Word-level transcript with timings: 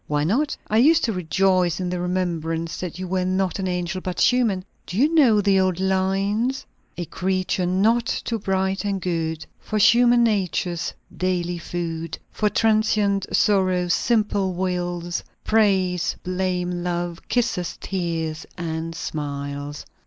"Why 0.07 0.23
not? 0.23 0.57
I 0.67 0.79
used 0.79 1.03
to 1.03 1.13
rejoice 1.13 1.79
in 1.79 1.87
the 1.91 1.99
remembrance 1.99 2.77
that 2.79 2.97
you 2.97 3.07
were 3.07 3.23
not 3.23 3.59
an 3.59 3.67
angel 3.67 4.01
but 4.01 4.19
human. 4.19 4.65
Do 4.87 4.97
you 4.97 5.13
know 5.13 5.41
the 5.41 5.59
old 5.59 5.79
lines? 5.79 6.65
'A 6.97 7.05
creature 7.05 7.67
not 7.67 8.07
too 8.07 8.39
bright 8.39 8.83
and 8.83 8.99
good 8.99 9.45
For 9.59 9.77
human 9.77 10.23
nature's 10.23 10.91
daily 11.15 11.59
food; 11.59 12.17
For 12.31 12.49
transient 12.49 13.27
sorrows, 13.31 13.93
simple 13.93 14.53
wiles, 14.53 15.23
Praise, 15.43 16.15
blame, 16.23 16.81
love, 16.81 17.19
kisses, 17.29 17.77
tears 17.79 18.47
and 18.57 18.95
smiles.' 18.95 19.85